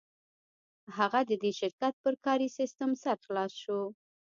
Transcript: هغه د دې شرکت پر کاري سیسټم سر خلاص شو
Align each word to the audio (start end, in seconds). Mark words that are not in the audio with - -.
هغه 0.97 1.19
د 1.29 1.31
دې 1.43 1.51
شرکت 1.59 1.93
پر 2.03 2.13
کاري 2.25 2.47
سیسټم 2.57 2.91
سر 3.03 3.17
خلاص 3.25 3.51
شو 3.63 3.81